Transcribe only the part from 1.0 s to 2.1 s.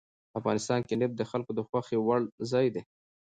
نفت د خلکو د خوښې